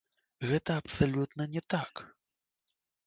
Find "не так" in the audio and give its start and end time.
1.57-1.93